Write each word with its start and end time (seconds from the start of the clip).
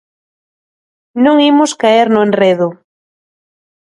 Non 1.23 1.35
imos 1.51 1.71
caer 1.81 2.07
no 2.11 2.19
enredo. 2.27 2.69